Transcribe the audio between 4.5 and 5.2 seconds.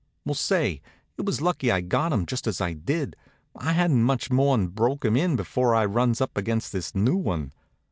broke him